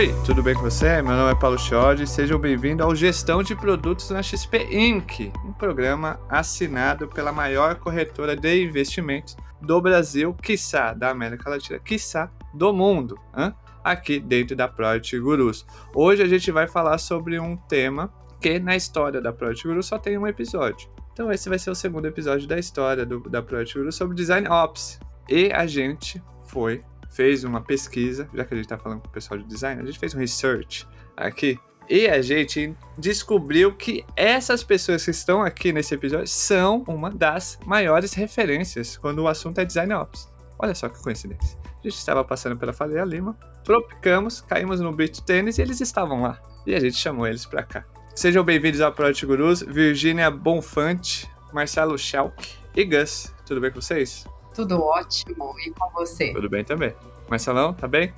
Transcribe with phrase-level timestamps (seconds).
[0.00, 1.02] Oi, tudo bem com você?
[1.02, 5.30] Meu nome é Paulo Chiodi e sejam bem-vindos ao Gestão de Produtos na XP Inc.,
[5.44, 12.32] um programa assinado pela maior corretora de investimentos do Brasil, quiçá da América Latina, quiçá
[12.54, 13.54] do mundo, hein?
[13.84, 15.66] aqui dentro da Project Gurus.
[15.94, 18.10] Hoje a gente vai falar sobre um tema
[18.40, 20.88] que na história da Project Gurus só tem um episódio.
[21.12, 24.48] Então esse vai ser o segundo episódio da história do, da Project Gurus sobre Design
[24.48, 24.98] Ops.
[25.28, 29.10] E a gente foi fez uma pesquisa, já que a gente está falando com o
[29.10, 31.58] pessoal de design, a gente fez um research aqui
[31.90, 37.58] e a gente descobriu que essas pessoas que estão aqui nesse episódio são uma das
[37.66, 40.28] maiores referências quando o assunto é design ops.
[40.56, 41.58] Olha só que coincidência.
[41.64, 46.22] A gente estava passando pela Faria Lima, tropicamos, caímos no beach tênis e eles estavam
[46.22, 46.40] lá.
[46.64, 47.84] E a gente chamou eles para cá.
[48.14, 53.34] Sejam bem-vindos ao Project Gurus, Virginia Bonfante, Marcelo Schalk e Gus.
[53.44, 54.26] Tudo bem com vocês?
[54.60, 55.54] Tudo ótimo.
[55.64, 56.32] E com você?
[56.32, 56.94] Tudo bem também.
[57.28, 58.12] Marcelão, tá bem?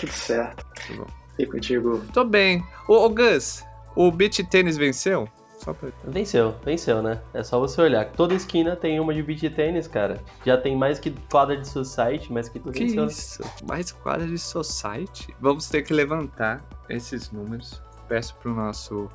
[0.00, 0.66] Tudo certo.
[0.86, 1.06] Tudo bom.
[1.38, 2.02] E contigo?
[2.12, 2.64] Tô bem.
[2.88, 3.64] Ô, ô Gus,
[3.94, 5.28] o beach tênis venceu?
[5.64, 5.74] Pra...
[6.04, 7.20] Venceu, venceu, né?
[7.34, 8.04] É só você olhar.
[8.12, 10.22] Toda esquina tem uma de beach tênis, cara.
[10.44, 13.06] Já tem mais que quadra de society, mais que tudo que venceu.
[13.06, 13.42] isso?
[13.66, 15.34] Mais quadra de society?
[15.40, 17.82] Vamos ter que levantar esses números.
[18.08, 19.10] Peço pro nosso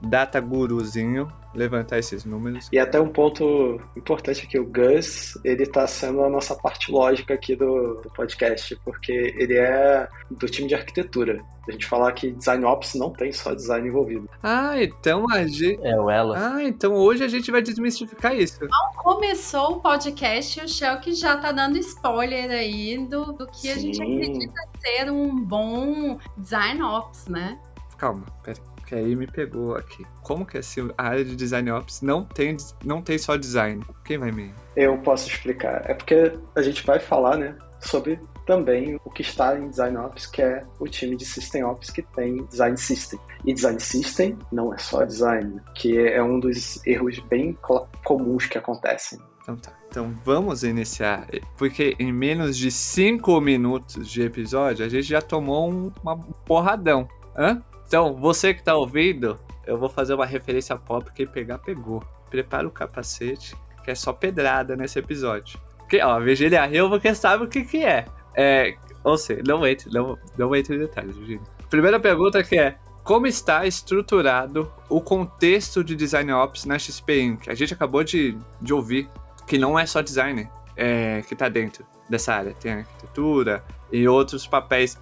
[0.00, 2.68] data guruzinho levantar esses números.
[2.72, 7.34] E até um ponto importante aqui, o Gus, ele tá sendo a nossa parte lógica
[7.34, 11.42] aqui do, do podcast, porque ele é do time de arquitetura.
[11.66, 14.28] A gente falar que design ops não tem só design envolvido.
[14.42, 15.78] Ah, então a gente.
[15.82, 16.54] É o ela.
[16.54, 18.60] Ah, então hoje a gente vai desmistificar isso.
[18.60, 23.70] Mal começou o podcast, o Shelk já tá dando spoiler aí do, do que Sim.
[23.70, 27.58] a gente acredita ser um bom design ops, né?
[27.98, 28.58] Calma, pera
[28.88, 30.04] que aí me pegou aqui.
[30.22, 33.84] Como que assim, a área de design ops não tem, não tem só design?
[34.02, 34.54] Quem vai me.
[34.74, 35.82] Eu posso explicar.
[35.84, 40.24] É porque a gente vai falar, né, sobre também o que está em Design Ops,
[40.26, 43.20] que é o time de System Ops que tem Design System.
[43.44, 47.56] E Design System não é só design, que é um dos erros bem
[48.04, 49.18] comuns que acontecem.
[49.42, 49.72] Então tá.
[49.90, 55.70] Então vamos iniciar, porque em menos de 5 minutos de episódio a gente já tomou
[55.70, 56.16] um, uma
[56.46, 57.06] porradão.
[57.36, 57.62] Hã?
[57.88, 62.04] Então, você que tá ouvindo, eu vou fazer uma referência pop, quem pegar, pegou.
[62.28, 65.58] Prepara o capacete, que é só pedrada nesse episódio.
[65.88, 68.04] Que, ó, Virginia riu porque sabe o que que é.
[68.34, 71.42] É, ou seja, não entre, não, não entre em detalhes, Virginia.
[71.70, 77.48] Primeira pergunta que é, como está estruturado o contexto de Design Ops na XP Inc?
[77.48, 79.08] A gente acabou de, de ouvir
[79.46, 82.52] que não é só designer é, que está dentro dessa área.
[82.52, 84.98] Tem arquitetura e outros papéis.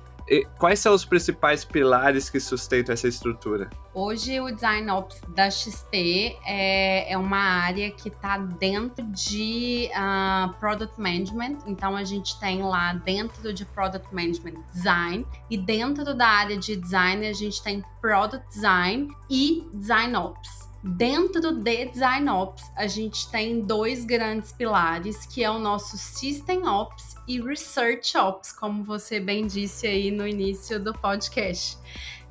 [0.59, 3.71] Quais são os principais pilares que sustentam essa estrutura?
[3.95, 10.53] Hoje, o Design Ops da XP é, é uma área que está dentro de uh,
[10.55, 11.59] Product Management.
[11.67, 15.25] Então, a gente tem lá dentro de Product Management Design.
[15.49, 20.67] E dentro da área de Design, a gente tem Product Design e Design Ops.
[20.83, 26.67] Dentro de Design Ops, a gente tem dois grandes pilares, que é o nosso System
[26.67, 31.79] Ops e Research Ops, como você bem disse aí no início do podcast.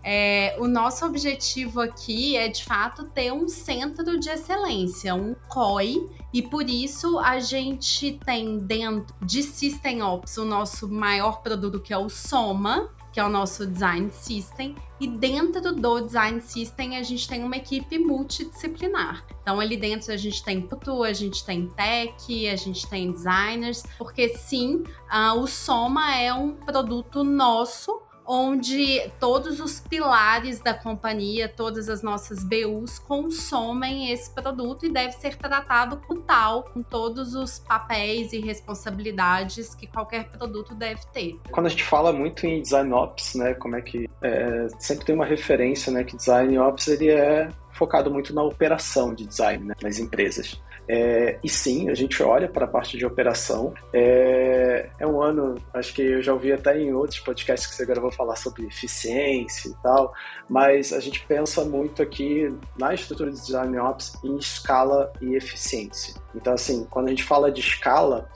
[0.07, 6.07] É, o nosso objetivo aqui é de fato ter um centro de excelência, um COI,
[6.31, 11.91] e por isso a gente tem dentro de System Ops o nosso maior produto que
[11.91, 17.01] é o Soma, que é o nosso design system, e dentro do design system a
[17.01, 19.25] gente tem uma equipe multidisciplinar.
[19.41, 23.83] Então ali dentro a gente tem Putu, a gente tem tech, a gente tem designers,
[23.97, 31.47] porque sim, uh, o Soma é um produto nosso onde todos os pilares da companhia,
[31.47, 37.35] todas as nossas BUs consomem esse produto e deve ser tratado como tal, com todos
[37.35, 41.39] os papéis e responsabilidades que qualquer produto deve ter.
[41.51, 45.15] Quando a gente fala muito em design ops, né, como é que é, sempre tem
[45.15, 49.75] uma referência, né, que design ops ele é focado muito na operação de design né,
[49.81, 50.59] nas empresas.
[50.87, 53.73] É, e sim, a gente olha para a parte de operação.
[53.91, 57.83] É, é, um ano, acho que eu já ouvi até em outros podcasts que você
[57.83, 60.13] agora vou falar sobre eficiência e tal,
[60.47, 66.15] mas a gente pensa muito aqui na estrutura de design ops em escala e eficiência.
[66.35, 68.29] Então, assim, quando a gente fala de escala,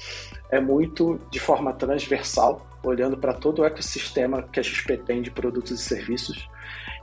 [0.50, 5.30] é muito de forma transversal, olhando para todo o ecossistema que a XP tem de
[5.30, 6.50] produtos e serviços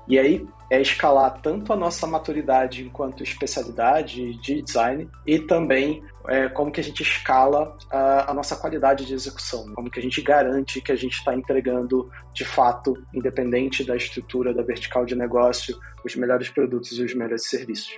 [0.09, 6.49] e aí é escalar tanto a nossa maturidade enquanto especialidade de design e também é
[6.49, 10.21] como que a gente escala a, a nossa qualidade de execução, como que a gente
[10.21, 15.79] garante que a gente está entregando de fato, independente da estrutura da vertical de negócio,
[16.05, 17.97] os melhores produtos e os melhores serviços.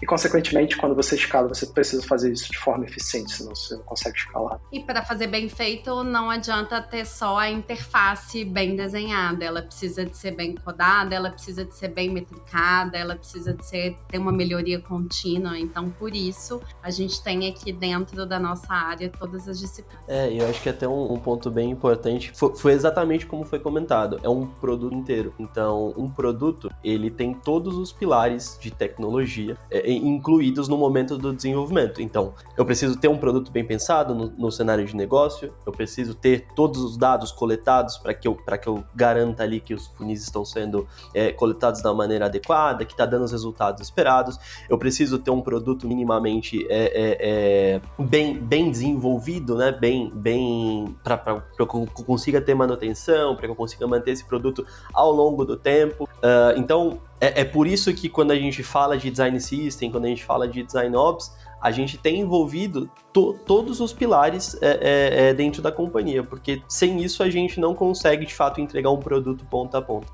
[0.00, 3.82] E, consequentemente, quando você escala, você precisa fazer isso de forma eficiente, senão você não
[3.82, 4.60] consegue escalar.
[4.72, 9.44] E para fazer bem feito, não adianta ter só a interface bem desenhada.
[9.44, 13.64] Ela precisa de ser bem codada, ela precisa de ser bem metricada, ela precisa de
[13.64, 15.58] ser, ter uma melhoria contínua.
[15.58, 20.04] Então, por isso, a gente tem aqui dentro da nossa área todas as disciplinas.
[20.08, 23.58] É, eu acho que até um, um ponto bem importante foi, foi exatamente como foi
[23.58, 24.20] comentado.
[24.22, 25.34] É um produto inteiro.
[25.38, 31.32] Então, um produto, ele tem todos os pilares de tecnologia é, incluídos no momento do
[31.32, 32.00] desenvolvimento.
[32.00, 36.14] Então, eu preciso ter um produto bem pensado no, no cenário de negócio, eu preciso
[36.14, 40.22] ter todos os dados coletados para que, eu, que eu garanta ali que os funis
[40.22, 44.38] estão sendo é, coletados da maneira adequada, que está dando os resultados esperados.
[44.68, 49.72] Eu preciso ter um produto minimamente é, é, é bem, bem desenvolvido, né?
[49.72, 54.66] bem, bem para que eu consiga ter manutenção, para que eu consiga manter esse produto
[54.92, 56.04] ao longo do tempo.
[56.04, 60.04] Uh, então, é, é, por isso que quando a gente fala de design system, quando
[60.06, 64.66] a gente fala de design ops, a gente tem envolvido to, todos os pilares é,
[64.66, 68.90] é, é, dentro da companhia, porque sem isso a gente não consegue de fato entregar
[68.90, 70.12] um produto ponta a ponta.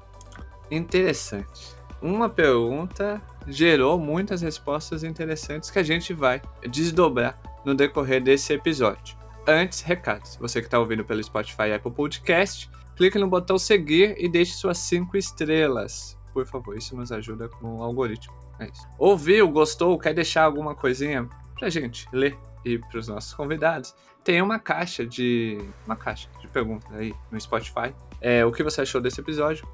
[0.70, 1.74] Interessante.
[2.00, 9.18] Uma pergunta gerou muitas respostas interessantes que a gente vai desdobrar no decorrer desse episódio.
[9.46, 10.36] Antes, recados.
[10.36, 14.52] Você que está ouvindo pelo Spotify e Apple Podcast, clique no botão seguir e deixe
[14.52, 18.34] suas cinco estrelas por favor, isso nos ajuda com o algoritmo.
[18.58, 18.86] É isso.
[18.98, 21.28] Ouviu, gostou, quer deixar alguma coisinha
[21.58, 23.94] pra gente ler e pros nossos convidados?
[24.22, 25.58] Tem uma caixa de.
[25.86, 27.94] uma caixa de perguntas aí no Spotify.
[28.20, 29.66] É, o que você achou desse episódio?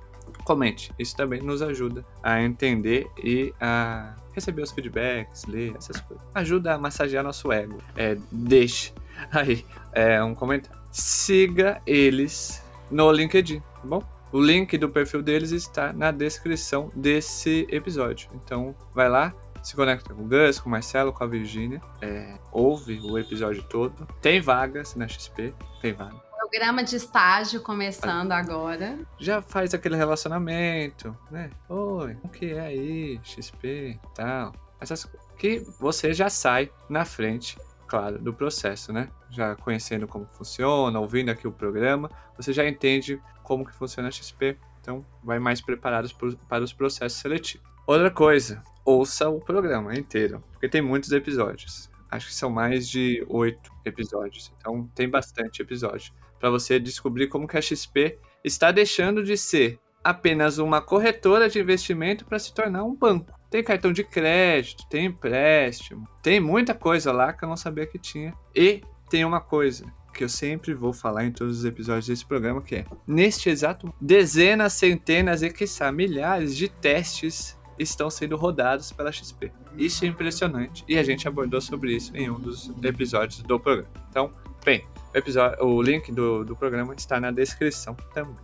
[0.45, 0.93] Comente.
[0.99, 6.25] Isso também nos ajuda a entender e a receber os feedbacks, ler essas coisas.
[6.35, 7.79] Ajuda a massagear nosso ego.
[7.97, 8.93] É, deixe
[9.33, 10.79] aí é, um comentário.
[10.93, 14.16] Siga eles no LinkedIn, tá bom?
[14.37, 18.29] O link do perfil deles está na descrição desse episódio.
[18.35, 22.37] Então, vai lá, se conecta com o Gus, com o Marcelo, com a Virgínia, é,
[22.53, 24.07] ouve o episódio todo.
[24.21, 26.21] Tem vagas na XP, tem vaga.
[26.39, 28.99] Programa de estágio começando agora.
[29.19, 31.49] Já faz aquele relacionamento, né?
[31.67, 33.19] Oi, o que é aí?
[33.25, 34.53] XP tal.
[34.79, 35.27] Essas coisas.
[35.39, 37.57] Que você já sai na frente
[37.87, 39.09] claro, do processo, né?
[39.31, 44.11] Já conhecendo como funciona, ouvindo aqui o programa, você já entende como que funciona a
[44.11, 46.11] XP, então vai mais preparado
[46.49, 47.65] para os processos seletivos.
[47.87, 51.89] Outra coisa, ouça o programa inteiro, porque tem muitos episódios.
[52.11, 57.47] Acho que são mais de oito episódios, então tem bastante episódio para você descobrir como
[57.47, 62.83] que a XP está deixando de ser apenas uma corretora de investimento para se tornar
[62.83, 63.33] um banco.
[63.49, 67.99] Tem cartão de crédito, tem empréstimo, tem muita coisa lá que eu não sabia que
[67.99, 68.35] tinha.
[68.55, 69.85] E tem uma coisa
[70.17, 73.93] que eu sempre vou falar em todos os episódios desse programa, que é, neste exato
[74.01, 79.53] dezenas, centenas e quiçá milhares de testes estão sendo rodados pela XP.
[79.77, 83.91] Isso é impressionante e a gente abordou sobre isso em um dos episódios do programa.
[84.09, 84.33] Então,
[84.65, 84.85] bem,
[85.15, 88.37] o, episódio, o link do, do programa está na descrição também.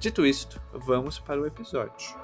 [0.00, 2.16] Dito isto, vamos para o episódio.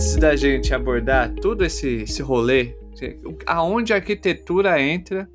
[0.00, 2.74] Antes da gente abordar todo esse, esse rolê,
[3.44, 5.28] aonde a arquitetura entra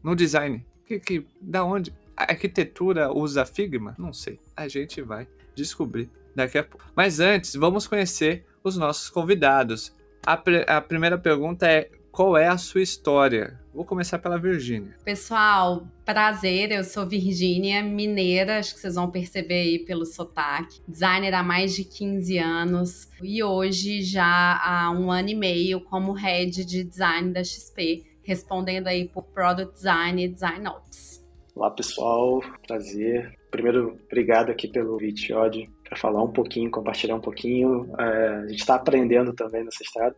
[0.00, 0.64] no design?
[0.86, 3.96] Que, que, da onde a arquitetura usa Figma?
[3.98, 4.38] Não sei.
[4.56, 6.86] A gente vai descobrir daqui a pouco.
[6.94, 9.92] Mas antes, vamos conhecer os nossos convidados.
[10.24, 13.60] A, a primeira pergunta é: qual é a sua história?
[13.74, 14.94] Vou começar pela Virgínia.
[15.02, 20.82] Pessoal, prazer, eu sou Virgínia, mineira, acho que vocês vão perceber aí pelo sotaque.
[20.86, 26.12] Designer há mais de 15 anos e hoje já há um ano e meio como
[26.12, 31.21] head de design da XP, respondendo aí por Product Design e Design Ops.
[31.54, 33.38] Olá pessoal, prazer.
[33.50, 37.94] Primeiro, obrigado aqui pelo convite, Odd para falar um pouquinho, compartilhar um pouquinho.
[37.98, 40.16] É, a gente está aprendendo também nessa estrada.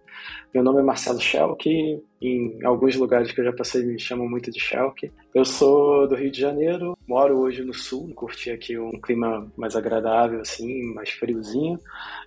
[0.54, 4.52] Meu nome é Marcelo Schelke, em alguns lugares que eu já passei me chamam muito
[4.52, 5.10] de Schelke.
[5.34, 9.74] Eu sou do Rio de Janeiro, moro hoje no sul, curti aqui um clima mais
[9.74, 11.76] agradável, assim, mais friozinho.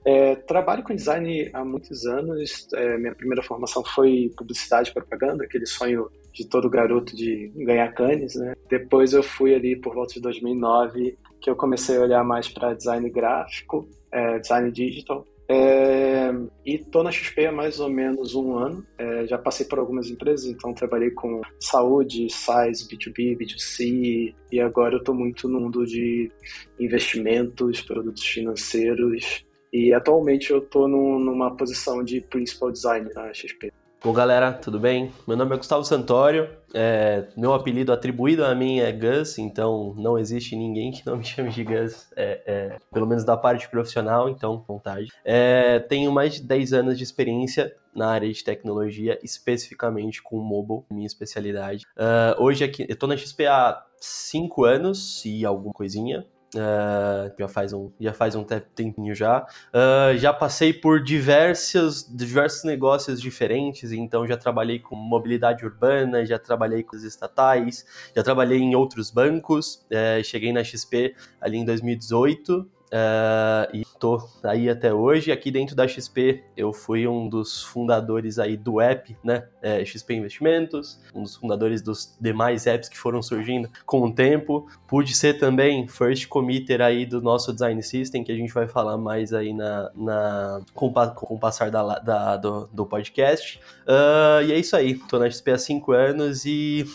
[0.05, 2.67] É, trabalho com design há muitos anos.
[2.73, 7.91] É, minha primeira formação foi publicidade e propaganda, aquele sonho de todo garoto de ganhar
[7.93, 8.53] canes, né?
[8.69, 12.73] Depois eu fui ali por volta de 2009 que eu comecei a olhar mais para
[12.73, 15.25] design gráfico, é, design digital.
[15.49, 16.29] É,
[16.65, 18.85] e tô na XP há mais ou menos um ano.
[18.97, 24.95] É, já passei por algumas empresas, então trabalhei com saúde, SaaS, B2B, B2C, e agora
[24.95, 26.31] eu tô muito no mundo de
[26.79, 29.45] investimentos, produtos financeiros.
[29.71, 33.71] E atualmente eu tô numa posição de Principal Design na XP.
[34.03, 35.11] Bom, galera, tudo bem?
[35.27, 40.19] Meu nome é Gustavo Santório, é, meu apelido atribuído a mim é Gus, então não
[40.19, 44.29] existe ninguém que não me chame de Gus, é, é, pelo menos da parte profissional,
[44.29, 45.07] então vontade.
[45.25, 50.83] É, tenho mais de 10 anos de experiência na área de tecnologia, especificamente com mobile,
[50.91, 51.83] minha especialidade.
[51.97, 56.23] Uh, hoje aqui, eu tô na XP há 5 anos e alguma coisinha,
[56.57, 59.45] Uh, já faz um já faz um tempinho já.
[59.69, 66.39] Uh, já passei por diversos diversos negócios diferentes então já trabalhei com mobilidade urbana já
[66.39, 67.85] trabalhei com os estatais
[68.15, 69.85] já trabalhei em outros bancos.
[69.91, 75.31] Uh, cheguei na XP ali em 2018 Uh, e tô aí até hoje.
[75.31, 79.47] Aqui dentro da XP, eu fui um dos fundadores aí do app, né?
[79.61, 84.67] É, XP Investimentos, um dos fundadores dos demais apps que foram surgindo com o tempo.
[84.87, 88.97] Pude ser também first committer aí do nosso design system, que a gente vai falar
[88.97, 93.59] mais aí na, na com, com o passar da, da do, do, podcast.
[93.83, 94.95] Uh, e é isso aí.
[94.95, 96.85] Tô na XP há cinco anos e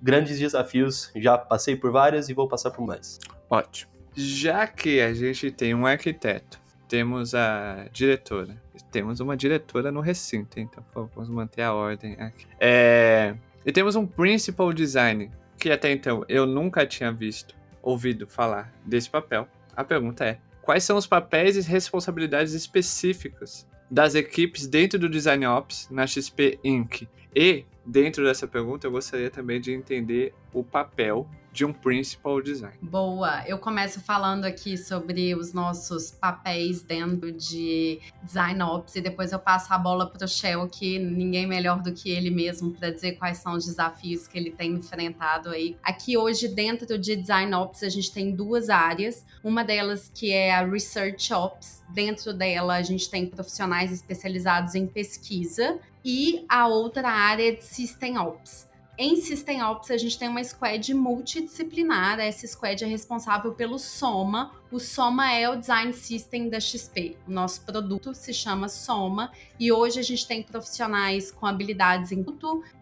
[0.00, 1.10] grandes desafios.
[1.16, 3.18] Já passei por vários e vou passar por mais.
[3.50, 3.93] Ótimo.
[4.14, 8.56] Já que a gente tem um arquiteto, temos a diretora,
[8.92, 12.46] temos uma diretora no recinto, então vamos manter a ordem aqui.
[12.60, 13.34] É,
[13.66, 19.10] e temos um principal design, que até então eu nunca tinha visto, ouvido falar desse
[19.10, 19.48] papel.
[19.76, 25.46] A pergunta é: quais são os papéis e responsabilidades específicas das equipes dentro do Design
[25.46, 27.08] Ops na XP Inc?
[27.34, 32.76] E, dentro dessa pergunta, eu gostaria também de entender o papel de um principal design.
[32.82, 39.30] Boa, eu começo falando aqui sobre os nossos papéis dentro de Design Ops e depois
[39.30, 42.90] eu passo a bola para o Shell, que ninguém melhor do que ele mesmo para
[42.90, 45.76] dizer quais são os desafios que ele tem enfrentado aí.
[45.80, 50.52] Aqui hoje dentro de Design Ops a gente tem duas áreas, uma delas que é
[50.52, 57.08] a Research Ops, dentro dela a gente tem profissionais especializados em pesquisa e a outra
[57.08, 58.73] área é de System Ops.
[58.96, 62.20] Em System Ops, a gente tem uma squad multidisciplinar.
[62.20, 64.52] Essa squad é responsável pelo Soma.
[64.74, 67.16] O Soma é o design system da XP.
[67.28, 72.24] O nosso produto se chama Soma e hoje a gente tem profissionais com habilidades em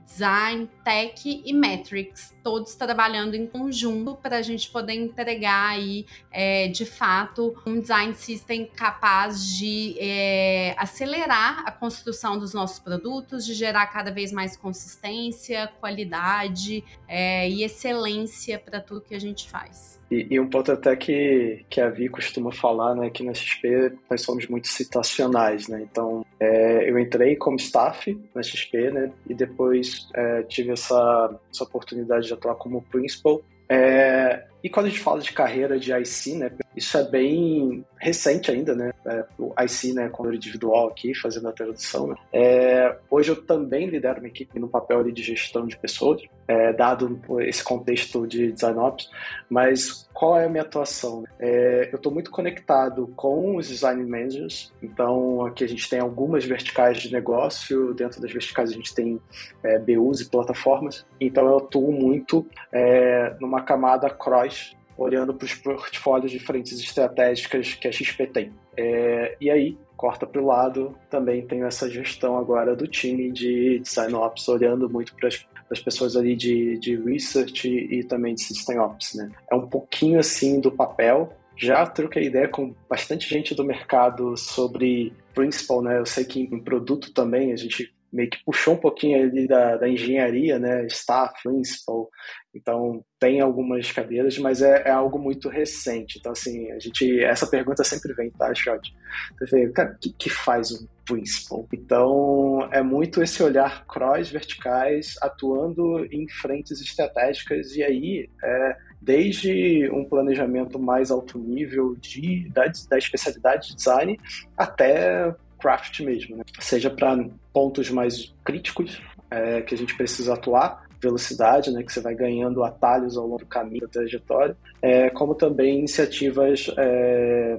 [0.06, 6.68] design, tech e metrics, todos trabalhando em conjunto para a gente poder entregar aí, é,
[6.68, 13.52] de fato, um design system capaz de é, acelerar a construção dos nossos produtos, de
[13.52, 19.91] gerar cada vez mais consistência, qualidade é, e excelência para tudo que a gente faz.
[20.12, 23.94] E, e, um ponto até que, que a Vi costuma falar, né, que na XP
[24.10, 29.32] nós somos muito citacionais, né, então é, eu entrei como staff na XP, né, e
[29.32, 33.40] depois é, tive essa, essa oportunidade de atuar como principal,
[33.70, 38.50] é, e quando a gente fala de carreira de IC, né, isso é bem recente
[38.50, 38.92] ainda, né?
[39.04, 42.08] É, o IC, né, com individual aqui, fazendo a tradução.
[42.08, 42.16] Né?
[42.32, 47.20] É, hoje eu também lidero uma equipe no papel de gestão de pessoas, é, dado
[47.40, 49.10] esse contexto de design ops,
[49.48, 51.24] mas qual é a minha atuação?
[51.38, 56.44] É, eu estou muito conectado com os design managers, então aqui a gente tem algumas
[56.44, 59.20] verticais de negócio, dentro das verticais a gente tem
[59.62, 64.51] é, BUs e plataformas, então eu atuo muito é, numa camada cross
[64.96, 68.52] olhando para os portfólios de frentes estratégicas que a XP tem.
[68.76, 73.78] É, e aí, corta para o lado, também tenho essa gestão agora do time de
[73.80, 75.28] Design Ops, olhando muito para
[75.70, 79.14] as pessoas ali de, de Research e, também de System Ops.
[79.14, 79.30] Né?
[79.50, 85.12] É um pouquinho assim do papel, já troquei ideia com bastante gente do mercado sobre
[85.34, 85.98] Principal, né?
[85.98, 89.76] Eu sei que em produto também a gente meio que puxou um pouquinho ali da,
[89.76, 90.84] da engenharia, né?
[90.86, 92.08] Staff, Principal.
[92.54, 96.18] Então, tem algumas cadeiras, mas é, é, algo muito recente.
[96.18, 97.22] Então, assim, a gente...
[97.24, 98.94] Essa pergunta sempre vem, tá, Shot?
[99.38, 101.66] Você vê, cara, o que, que faz um Principal?
[101.72, 108.30] Então, é muito esse olhar cross-verticais, atuando em frentes estratégicas, e aí...
[108.42, 114.16] É, desde um planejamento mais alto nível de, da, da especialidade de design
[114.56, 116.44] até craft mesmo, né?
[116.58, 119.00] seja para pontos mais críticos
[119.30, 123.38] é, que a gente precisa atuar, velocidade, né, que você vai ganhando atalhos ao longo
[123.38, 127.58] do caminho da trajetória, é, como também iniciativas é,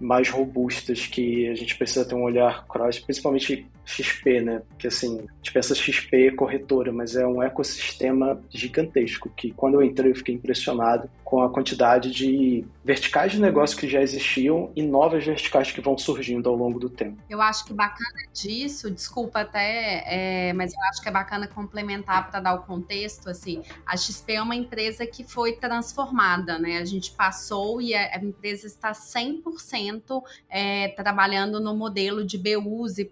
[0.00, 4.62] mais robustas que a gente precisa ter um olhar cross, principalmente XP, né?
[4.68, 9.82] Porque assim, a gente pensa XP corretora, mas é um ecossistema gigantesco que quando eu
[9.82, 14.82] entrei eu fiquei impressionado com a quantidade de verticais de negócio que já existiam e
[14.82, 17.22] novas verticais que vão surgindo ao longo do tempo.
[17.30, 22.30] Eu acho que bacana disso, desculpa até, é, mas eu acho que é bacana complementar
[22.30, 26.76] para dar o contexto, assim, a XP é uma empresa que foi transformada, né?
[26.76, 32.98] A gente passou e a, a empresa está 100% é, trabalhando no modelo de BUs
[32.98, 33.06] e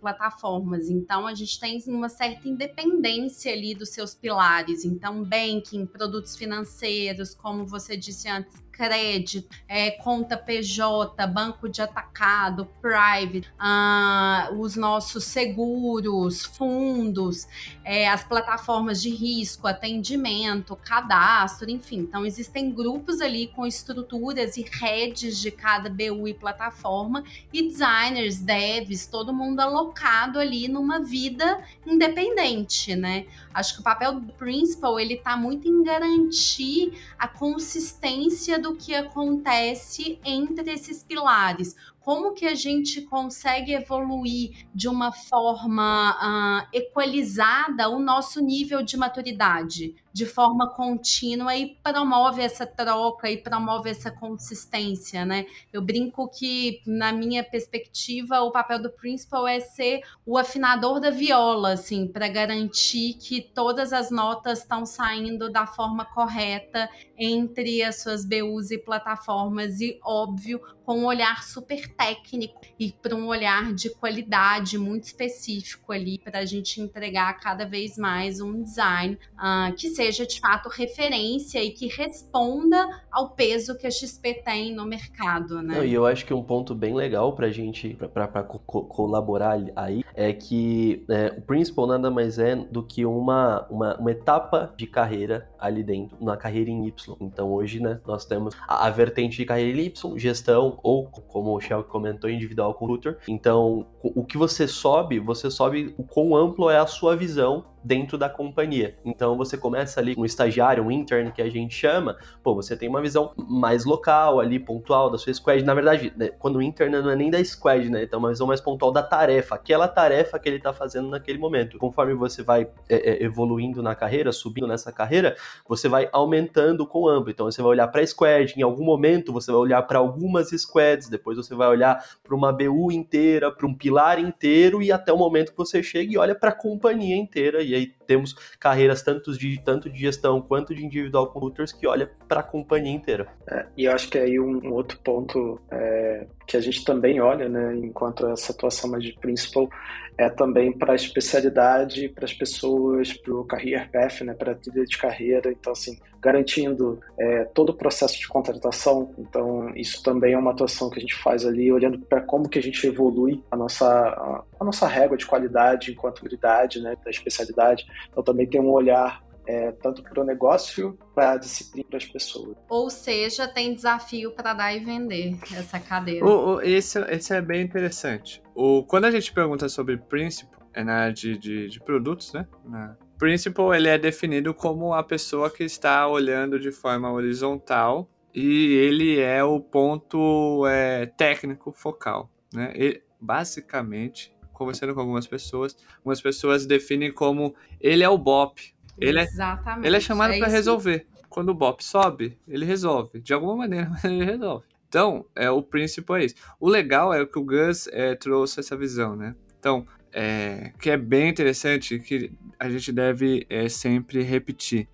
[0.88, 4.85] Então, a gente tem uma certa independência ali dos seus pilares.
[4.85, 12.66] Então, banking, produtos financeiros, como você disse antes, crédito, é, conta PJ, banco de atacado,
[12.80, 17.46] private, ah, os nossos seguros, fundos,
[17.84, 21.99] é, as plataformas de risco, atendimento, cadastro, enfim.
[21.99, 27.22] Então, existem grupos ali com estruturas e redes de cada BU e plataforma
[27.52, 33.26] e designers, devs, todo mundo alocado ali numa vida independente, né?
[33.52, 38.94] Acho que o papel do principal ele está muito em garantir a consistência do que
[38.94, 47.88] acontece entre esses pilares como que a gente consegue evoluir de uma forma uh, equalizada
[47.88, 54.11] o nosso nível de maturidade, de forma contínua e promove essa troca e promove essa
[54.11, 55.47] consistência, né?
[55.73, 61.11] Eu brinco que, na minha perspectiva, o papel do principal é ser o afinador da
[61.11, 68.02] viola, assim, para garantir que todas as notas estão saindo da forma correta entre as
[68.02, 73.73] suas BUs e plataformas e, óbvio, com um olhar super técnico e para um olhar
[73.73, 79.73] de qualidade muito específico ali para a gente entregar cada vez mais um design uh,
[79.76, 84.85] que seja de fato referência e que responda ao peso que a XP tem no
[84.85, 85.76] mercado, né?
[85.76, 89.61] Não, e eu acho que um ponto bem legal para a gente para co colaborar
[89.76, 94.75] aí é que é, o principal nada mais é do que uma, uma, uma etapa
[94.76, 97.16] de carreira ali dentro, na carreira em Y.
[97.20, 101.56] Então hoje, né, nós temos a, a vertente de carreira em Y, gestão, ou, como
[101.56, 103.18] o Shell comentou, individual computer.
[103.28, 108.18] Então, o que você sobe, você sobe o quão amplo é a sua visão dentro
[108.18, 108.96] da companhia.
[109.04, 112.76] Então você começa ali com um estagiário, um intern que a gente chama, pô, você
[112.76, 115.62] tem uma visão mais local ali, pontual da sua squad.
[115.64, 118.02] Na verdade, né, quando o intern não é nem da squad, né?
[118.02, 121.78] Então uma visão mais pontual da tarefa, aquela tarefa que ele tá fazendo naquele momento.
[121.78, 127.09] Conforme você vai é, é, evoluindo na carreira, subindo nessa carreira, você vai aumentando com
[127.09, 127.31] amplo.
[127.31, 131.09] Então você vai olhar para squad, em algum momento você vai olhar para algumas squads,
[131.09, 135.16] depois você vai olhar para uma BU inteira, para um pilar inteiro e até o
[135.16, 139.31] momento que você chega e olha para a companhia inteira e aí temos carreiras tanto
[139.38, 143.29] de, tanto de gestão quanto de individual computers que olha para a companhia inteira.
[143.46, 147.20] É, e eu acho que aí um, um outro ponto é, que a gente também
[147.20, 149.70] olha, né, enquanto essa atuação mais de principal,
[150.18, 154.55] é também para a especialidade, para as pessoas, para o career path, né, para a
[154.55, 155.51] trilha de carreira.
[155.51, 159.14] Então, assim, garantindo é, todo o processo de contratação.
[159.18, 162.59] Então, isso também é uma atuação que a gente faz ali, olhando para como que
[162.59, 167.11] a gente evolui a nossa, a, a nossa régua de qualidade enquanto unidade, né, da
[167.11, 167.87] especialidade.
[168.08, 172.56] Então, também tem um olhar é, tanto para o negócio, para a disciplina das pessoas.
[172.68, 176.24] Ou seja, tem desafio para dar e vender essa cadeira.
[176.24, 178.42] O, o, esse, esse é bem interessante.
[178.54, 182.46] O, quando a gente pergunta sobre Principal, é na área de, de, de produtos, né?
[182.64, 188.72] Na, Principal ele é definido como a pessoa que está olhando de forma horizontal e
[188.72, 192.30] ele é o ponto é, técnico focal.
[192.54, 192.72] Né?
[192.74, 199.18] Ele, basicamente, conversando com algumas pessoas, algumas pessoas definem como ele é o BOP, ele
[199.18, 199.87] é, Exatamente.
[199.87, 201.07] Ele é chamado é para resolver.
[201.31, 203.20] Quando o Bop sobe, ele resolve.
[203.20, 204.66] De alguma maneira, ele resolve.
[204.88, 206.35] Então, é, o princípio é isso.
[206.59, 209.35] O legal é que o Gus é, trouxe essa visão, né?
[209.59, 214.88] Então, é, que é bem interessante, que a gente deve é, sempre repetir.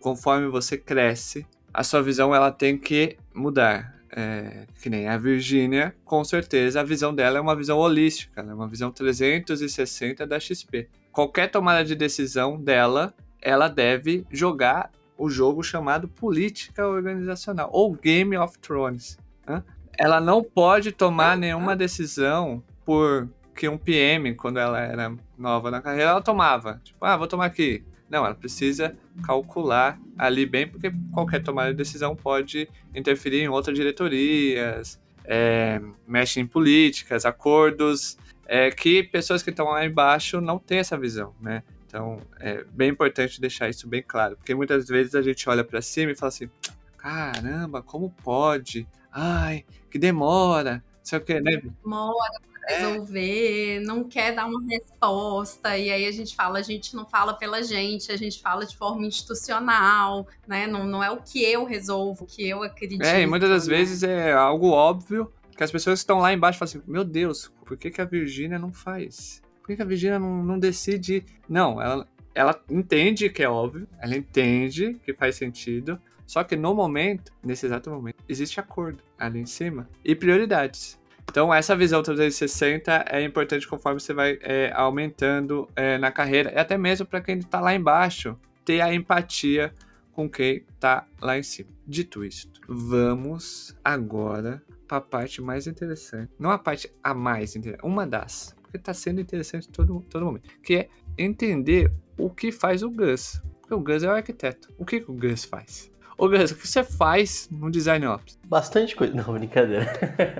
[0.00, 3.93] Conforme você cresce, a sua visão ela tem que mudar.
[4.16, 8.54] É, que nem a Virgínia, com certeza a visão dela é uma visão holística, é
[8.54, 10.88] uma visão 360 da XP.
[11.10, 18.36] Qualquer tomada de decisão dela ela deve jogar o jogo chamado política organizacional ou Game
[18.36, 19.18] of Thrones.
[19.46, 19.62] Né?
[19.98, 25.80] Ela não pode tomar nenhuma decisão por que um PM, quando ela era nova na
[25.80, 26.80] carreira, ela tomava.
[26.82, 27.84] Tipo, ah, vou tomar aqui.
[28.08, 33.76] Não, ela precisa calcular ali bem, porque qualquer tomada de decisão pode interferir em outras
[33.76, 40.78] diretorias, é, mexe em políticas, acordos, é, que pessoas que estão lá embaixo não têm
[40.78, 41.62] essa visão, né?
[41.86, 45.80] Então, é bem importante deixar isso bem claro, porque muitas vezes a gente olha para
[45.80, 46.50] cima e fala assim:
[46.98, 48.86] caramba, como pode?
[49.12, 50.82] Ai, que demora.
[51.04, 51.62] Sei o que, né?
[51.82, 56.96] Demora pra resolver, não quer dar uma resposta, e aí a gente fala, a gente
[56.96, 60.66] não fala pela gente, a gente fala de forma institucional, né?
[60.66, 63.02] Não, não é o que eu resolvo, o que eu acredito.
[63.02, 63.76] É, e muitas das né?
[63.76, 67.52] vezes é algo óbvio que as pessoas que estão lá embaixo falam assim: Meu Deus,
[67.64, 69.42] por que, que a Virgínia não faz?
[69.60, 71.24] Por que, que a Virgínia não, não decide?
[71.48, 76.74] Não, ela, ela entende que é óbvio, ela entende que faz sentido, só que no
[76.74, 80.98] momento, nesse exato momento, existe acordo ali em cima e prioridades.
[81.30, 86.58] Então, essa visão 360 é importante conforme você vai é, aumentando é, na carreira, e
[86.58, 89.72] até mesmo para quem está lá embaixo, ter a empatia
[90.12, 91.70] com quem está lá em cima.
[91.86, 96.30] Dito isto, vamos agora para a parte mais interessante.
[96.38, 100.48] Não a parte a mais interessante, uma das, porque está sendo interessante todo, todo momento,
[100.62, 103.42] que é entender o que faz o Gus.
[103.60, 104.72] Porque o Gus é o arquiteto.
[104.78, 105.90] O que, que o Gus faz?
[106.16, 108.38] Ô, Gus, o que você faz no Design Ops?
[108.46, 109.14] Bastante coisa.
[109.14, 109.86] Não, brincadeira.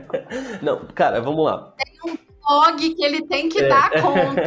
[0.63, 1.75] Não, cara, vamos lá.
[2.47, 3.69] blog que ele tem que É.
[3.69, 4.43] dar conta.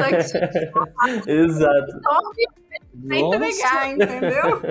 [1.23, 1.99] Que Exato.
[3.09, 4.61] tem que entregar, entendeu?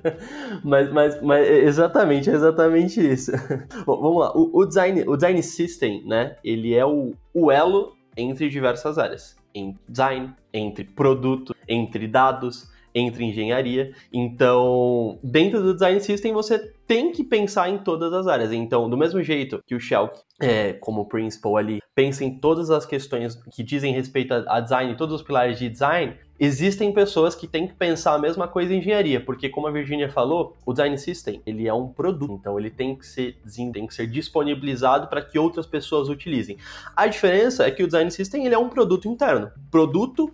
[0.64, 3.32] mas, mas, mas é exatamente, é exatamente isso.
[3.84, 4.32] Bom, vamos lá.
[4.36, 6.36] O, o design, o design system, né?
[6.42, 9.36] Ele é o, o elo entre diversas áreas.
[9.54, 13.92] Em design, entre produto, entre dados, entre engenharia.
[14.12, 18.52] Então, dentro do design system, você tem que pensar em todas as áreas.
[18.52, 22.86] Então, do mesmo jeito que o Shell, é, como principal ali, pensa em todas as
[22.86, 27.66] questões que dizem respeito a, design, todos os pilares de design, existem pessoas que têm
[27.66, 31.42] que pensar a mesma coisa em engenharia, porque como a Virginia falou, o design system,
[31.44, 33.36] ele é um produto, então ele tem que ser,
[33.72, 36.56] tem que ser disponibilizado para que outras pessoas utilizem.
[36.94, 40.32] A diferença é que o design system, ele é um produto interno, produto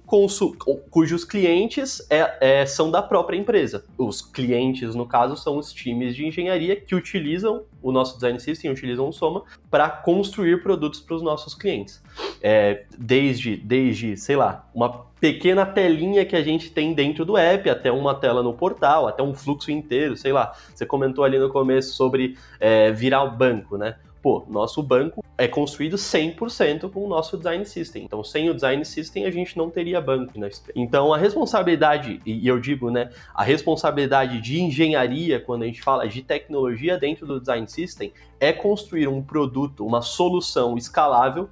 [0.90, 3.84] cujos clientes é, é, são da própria empresa.
[3.96, 8.70] Os clientes, no caso, são os times de engenharia que utilizam o nosso design system,
[8.70, 12.02] utilizam o Soma para construir produtos para os nossos clientes.
[12.42, 17.70] É, desde, desde, sei lá, uma pequena telinha que a gente tem dentro do app,
[17.70, 20.52] até uma tela no portal, até um fluxo inteiro, sei lá.
[20.74, 23.96] Você comentou ali no começo sobre é, virar o banco, né?
[24.20, 28.04] Pô, nosso banco é construído 100% com o nosso design system.
[28.04, 30.38] Então, sem o design system, a gente não teria banco.
[30.38, 30.50] Né?
[30.76, 36.06] Então, a responsabilidade, e eu digo, né, a responsabilidade de engenharia, quando a gente fala
[36.06, 41.48] de tecnologia dentro do design system, é construir um produto, uma solução escalável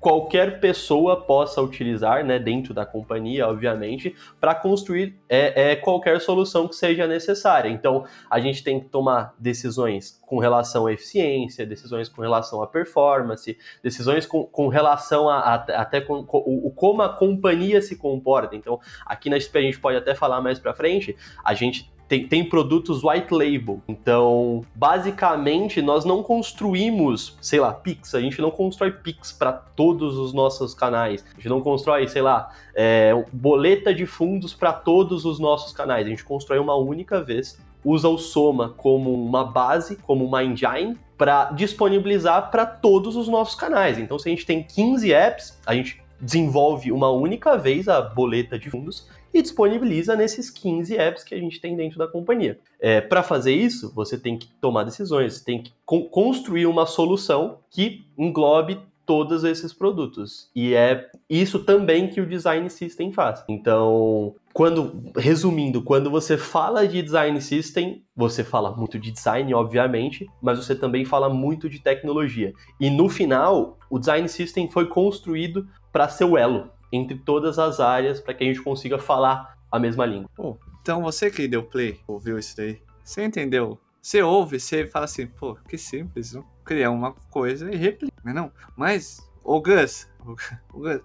[0.00, 6.66] qualquer pessoa possa utilizar, né, dentro da companhia, obviamente, para construir é, é, qualquer solução
[6.66, 7.68] que seja necessária.
[7.68, 12.66] Então, a gente tem que tomar decisões com relação à eficiência, decisões com relação à
[12.66, 17.96] performance, decisões com, com relação a, a até com, com, o, como a companhia se
[17.96, 18.56] comporta.
[18.56, 22.26] Então, aqui na XP a gente pode até falar mais para frente, a gente tem,
[22.26, 23.80] tem, produtos white label.
[23.86, 28.16] Então, basicamente, nós não construímos, sei lá, Pix.
[28.16, 31.24] A gente não constrói Pix para todos os nossos canais.
[31.30, 36.04] A gente não constrói, sei lá, é, boleta de fundos para todos os nossos canais.
[36.04, 37.60] A gente constrói uma única vez.
[37.84, 43.54] Usa o Soma como uma base, como uma engine, para disponibilizar para todos os nossos
[43.54, 43.98] canais.
[43.98, 48.58] Então, se a gente tem 15 apps, a gente desenvolve uma única vez a boleta
[48.58, 52.58] de fundos e disponibiliza nesses 15 apps que a gente tem dentro da companhia.
[52.80, 56.86] É, Para fazer isso, você tem que tomar decisões, você tem que co construir uma
[56.86, 58.78] solução que englobe
[59.10, 60.48] todos esses produtos.
[60.54, 63.42] E é isso também que o design system faz.
[63.48, 70.28] Então, quando resumindo, quando você fala de design system, você fala muito de design, obviamente,
[70.40, 72.52] mas você também fala muito de tecnologia.
[72.78, 77.80] E no final, o design system foi construído para ser o elo entre todas as
[77.80, 80.30] áreas para que a gente consiga falar a mesma língua.
[80.36, 83.78] Oh, então você que deu play, ouviu isso daí, você entendeu?
[84.00, 86.44] Você ouve, você fala assim, pô, que simples, não?
[86.64, 88.52] criar uma coisa e replicar, não é não?
[88.76, 90.08] Mas, o, Gus,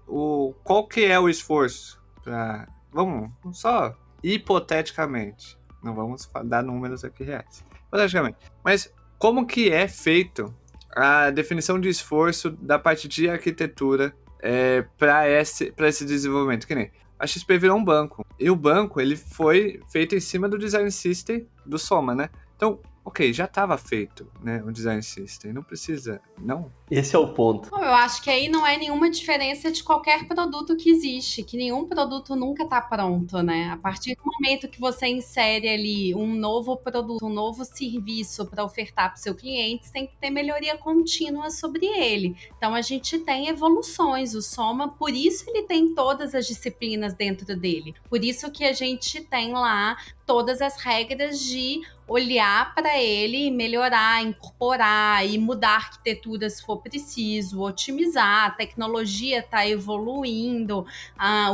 [0.07, 7.23] o, qual que é o esforço para, vamos, só hipoteticamente, não vamos dar números aqui
[7.23, 10.53] reais, hipoteticamente, mas como que é feito
[10.95, 16.67] a definição de esforço da parte de arquitetura é, para esse, esse desenvolvimento.
[16.67, 18.25] Que nem a XP virou um banco.
[18.39, 22.29] E o banco ele foi feito em cima do design system do Soma, né?
[22.55, 24.63] Então, ok, já estava feito, né?
[24.65, 25.53] O design system.
[25.53, 26.71] Não precisa, não.
[26.89, 27.69] Esse é o ponto.
[27.73, 31.87] Eu acho que aí não é nenhuma diferença de qualquer produto que existe, que nenhum
[31.87, 33.69] produto nunca está pronto, né?
[33.71, 38.63] A partir do momento que você insere ali um novo produto, um novo serviço para
[38.63, 42.35] ofertar para o seu cliente, tem que ter melhoria contínua sobre ele.
[42.57, 47.55] Então a gente tem evoluções, o Soma, por isso ele tem todas as disciplinas dentro
[47.55, 47.93] dele.
[48.09, 53.51] Por isso que a gente tem lá todas as regras de olhar para ele e
[53.51, 60.85] melhorar, incorporar e mudar a arquitetura se for preciso, otimizar, a tecnologia está evoluindo,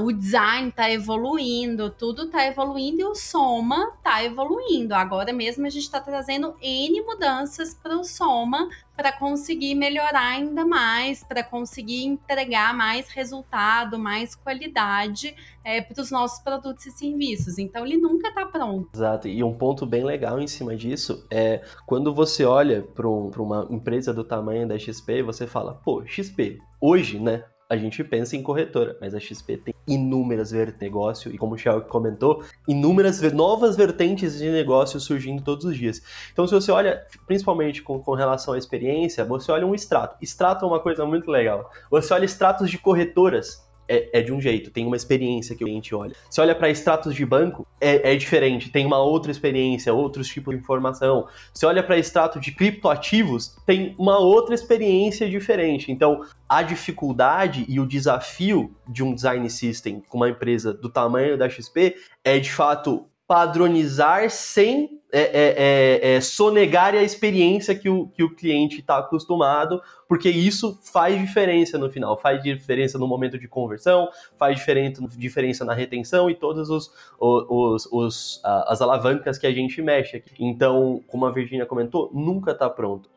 [0.03, 4.93] o design está evoluindo, tudo está evoluindo e o Soma está evoluindo.
[4.93, 10.65] Agora mesmo a gente está trazendo N mudanças para o Soma para conseguir melhorar ainda
[10.65, 17.57] mais, para conseguir entregar mais resultado, mais qualidade é, para os nossos produtos e serviços.
[17.57, 18.89] Então ele nunca está pronto.
[18.93, 19.27] Exato.
[19.27, 23.67] E um ponto bem legal em cima disso é quando você olha para um, uma
[23.69, 27.43] empresa do tamanho da XP, você fala, pô, XP, hoje, né?
[27.71, 31.55] A gente pensa em corretora, mas a XP tem inúmeras vertentes de negócio e, como
[31.55, 36.01] o Shelby comentou, inúmeras novas vertentes de negócio surgindo todos os dias.
[36.33, 40.17] Então, se você olha, principalmente com, com relação à experiência, você olha um extrato.
[40.21, 41.71] Extrato é uma coisa muito legal.
[41.89, 45.67] Você olha extratos de corretoras, é, é, de um jeito, tem uma experiência que o
[45.67, 46.15] cliente olha.
[46.29, 50.55] Se olha para extratos de banco, é, é, diferente, tem uma outra experiência, outros tipos
[50.55, 51.27] de informação.
[51.53, 55.91] Se olha para extrato de criptoativos, tem uma outra experiência diferente.
[55.91, 61.37] Então, a dificuldade e o desafio de um design system com uma empresa do tamanho
[61.37, 67.89] da XP é de fato padronizar sem é, é, é, é, sonegar a experiência que
[67.89, 73.07] o, que o cliente está acostumado, porque isso faz diferença no final, faz diferença no
[73.07, 79.37] momento de conversão, faz diferença, diferença na retenção e todas os, os, os, as alavancas
[79.37, 80.31] que a gente mexe aqui.
[80.39, 83.09] Então, como a Virginia comentou, nunca está pronto.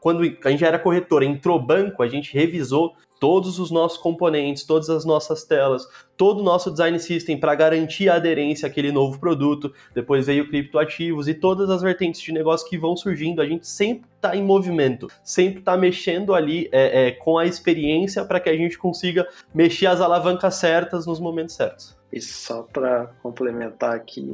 [0.00, 4.88] Quando a gente era corretora, entrou banco, a gente revisou todos os nossos componentes, todas
[4.88, 9.72] as nossas telas, todo o nosso design system para garantir a aderência àquele novo produto.
[9.94, 13.42] Depois veio criptoativos e todas as vertentes de negócio que vão surgindo.
[13.42, 18.24] A gente sempre está em movimento, sempre está mexendo ali é, é, com a experiência
[18.24, 22.00] para que a gente consiga mexer as alavancas certas nos momentos certos.
[22.12, 24.32] E só para complementar aqui,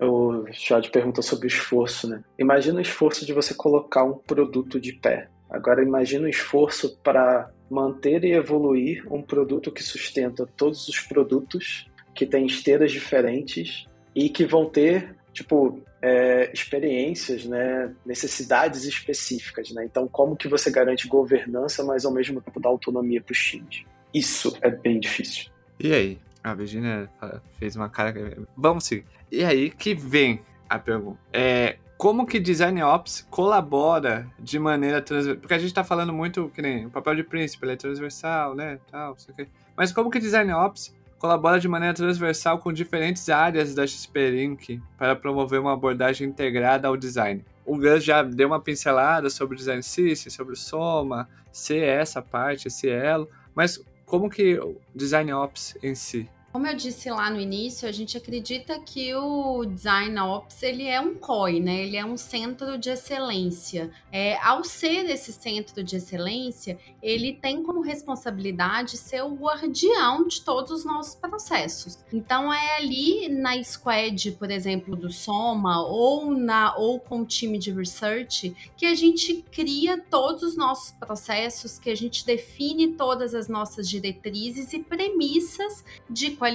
[0.00, 2.22] o Chad pergunta sobre o esforço, né?
[2.38, 5.28] Imagina o esforço de você colocar um produto de pé.
[5.50, 11.90] Agora imagina o esforço para manter e evoluir um produto que sustenta todos os produtos,
[12.14, 19.84] que tem esteiras diferentes e que vão ter, tipo, é, experiências, né, necessidades específicas, né?
[19.84, 23.84] Então, como que você garante governança, mas ao mesmo tempo dá autonomia para os times?
[24.14, 25.50] Isso é bem difícil.
[25.78, 26.18] E aí?
[26.42, 27.10] A Virginia
[27.58, 28.38] fez uma cara.
[28.56, 29.04] Vamos seguir.
[29.32, 31.18] E aí que vem a pergunta.
[31.32, 35.40] É, como que Design Ops colabora de maneira transversal.
[35.40, 38.54] Porque a gente está falando muito que nem o papel de príncipe, ele é transversal,
[38.54, 38.78] né?
[38.90, 39.48] Tal, sei que.
[39.76, 44.80] Mas como que Design Ops colabora de maneira transversal com diferentes áreas da XP Inc.
[44.98, 47.44] para promover uma abordagem integrada ao design?
[47.64, 52.20] O Gus já deu uma pincelada sobre o Design System, sobre o Soma, ser essa
[52.20, 57.28] parte, esse elo, mas como que o Design Ops em si como eu disse lá
[57.28, 61.82] no início, a gente acredita que o Design Ops ele é um COI, né?
[61.82, 63.90] Ele é um centro de excelência.
[64.10, 70.40] É, ao ser esse centro de excelência, ele tem como responsabilidade ser o guardião de
[70.40, 71.98] todos os nossos processos.
[72.10, 77.58] Então é ali na squad, por exemplo, do Soma ou na ou com o time
[77.58, 83.34] de research que a gente cria todos os nossos processos, que a gente define todas
[83.34, 86.45] as nossas diretrizes e premissas de qualidade,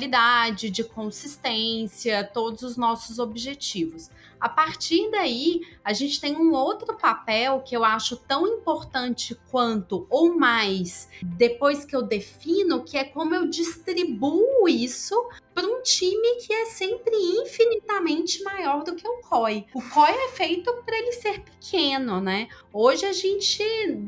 [0.69, 4.09] de consistência, todos os nossos objetivos.
[4.41, 10.07] A partir daí, a gente tem um outro papel que eu acho tão importante quanto
[10.09, 15.15] ou mais depois que eu defino, que é como eu distribuo isso
[15.53, 19.65] para um time que é sempre infinitamente maior do que o COI.
[19.75, 22.47] O COI é feito para ele ser pequeno, né?
[22.73, 23.61] Hoje a gente,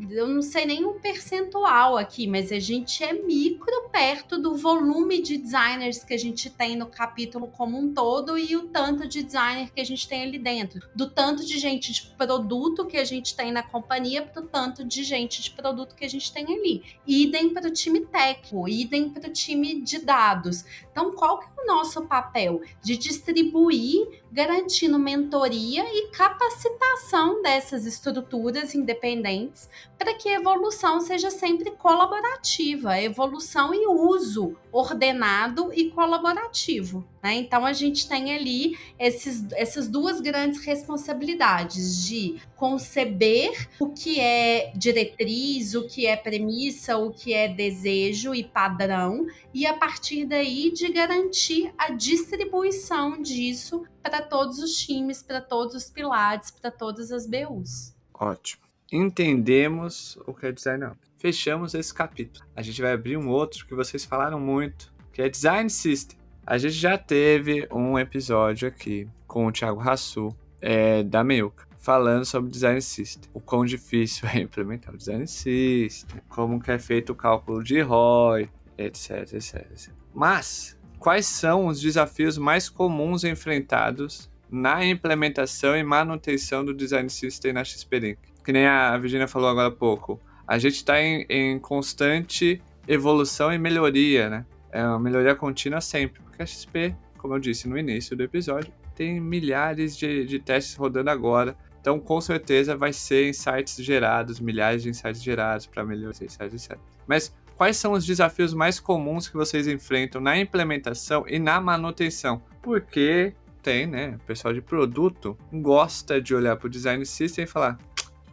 [0.10, 5.22] eu não sei nem o percentual aqui, mas a gente é micro perto do volume
[5.22, 9.22] de designers que a gente tem no capítulo como um todo e o tanto de
[9.22, 10.82] designer que a gente tem ali dentro.
[10.96, 14.84] Do tanto de gente de produto que a gente tem na companhia para o tanto
[14.84, 16.84] de gente de produto que a gente tem ali.
[17.06, 20.66] Idem para o time técnico, idem para o time de dados.
[20.92, 22.62] Então, qual que é o nosso papel?
[22.82, 31.72] De distribuir, garantindo mentoria e capacitação dessas estruturas independentes para que a evolução seja sempre
[31.72, 37.06] colaborativa, evolução e uso ordenado e colaborativo.
[37.24, 37.36] Né?
[37.36, 44.74] Então a gente tem ali esses, essas duas grandes responsabilidades de conceber o que é
[44.76, 50.72] diretriz, o que é premissa, o que é desejo e padrão, e a partir daí
[50.72, 57.10] de garantir a distribuição disso para todos os times, para todos os pilares, para todas
[57.10, 57.96] as BUs.
[58.14, 58.64] Ótimo.
[58.92, 60.98] Entendemos o que é design up.
[61.18, 62.46] Fechamos esse capítulo.
[62.54, 66.23] A gente vai abrir um outro que vocês falaram muito, que é design system.
[66.46, 72.26] A gente já teve um episódio aqui com o Thiago Rassu, é, da Meuca, falando
[72.26, 73.30] sobre Design System.
[73.34, 77.80] O quão difícil é implementar o Design System, como que é feito o cálculo de
[77.80, 79.66] ROI, etc, etc.
[80.14, 87.54] Mas, quais são os desafios mais comuns enfrentados na implementação e manutenção do Design System
[87.54, 90.20] na XP Que nem a Virginia falou agora há pouco.
[90.46, 94.46] A gente está em, em constante evolução e melhoria, né?
[94.74, 98.74] É uma melhoria contínua sempre, porque a XP, como eu disse no início do episódio,
[98.96, 101.56] tem milhares de, de testes rodando agora.
[101.80, 106.80] Então, com certeza, vai ser insights gerados, milhares de insights gerados para melhorar insights, etc.
[107.06, 112.42] Mas quais são os desafios mais comuns que vocês enfrentam na implementação e na manutenção?
[112.60, 114.18] Porque tem, né?
[114.24, 117.78] O pessoal de produto gosta de olhar para o design system e falar: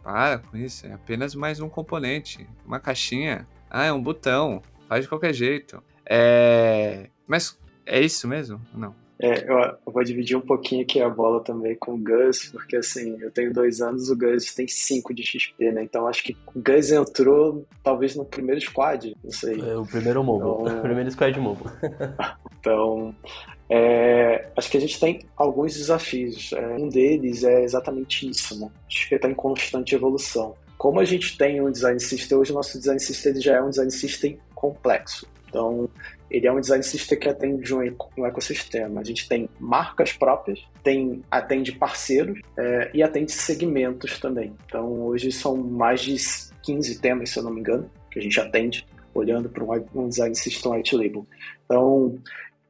[0.01, 5.03] para com isso, é apenas mais um componente, uma caixinha, ah, é um botão, faz
[5.03, 5.83] de qualquer jeito.
[6.13, 7.07] É...
[7.25, 8.59] Mas é isso mesmo?
[8.73, 8.93] Não.
[9.23, 13.17] É, eu, vou dividir um pouquinho aqui a bola também com o Gus, porque assim,
[13.21, 15.83] eu tenho dois anos, o Gus tem cinco de XP, né?
[15.83, 19.61] Então acho que o Gus entrou talvez no primeiro squad, não sei.
[19.61, 20.79] É, o primeiro mobile, então...
[20.79, 21.69] o primeiro squad mobile.
[22.59, 23.15] então,
[23.69, 26.51] é, acho que a gente tem alguns desafios.
[26.53, 28.69] É, um deles é exatamente isso, né?
[28.69, 30.55] A XP está em constante evolução.
[30.79, 33.69] Como a gente tem um design system, hoje o nosso design system já é um
[33.69, 35.27] design system complexo.
[35.51, 35.89] Então,
[36.29, 39.01] ele é um design system que atende um, ecossistema.
[39.01, 44.55] A gente tem marcas próprias, tem, atende parceiros é, e atende segmentos também.
[44.65, 46.15] Então, hoje são mais de
[46.63, 50.07] 15 temas, se eu não me engano, que a gente atende, olhando para um, um
[50.07, 51.27] design system white label.
[51.65, 52.17] Então,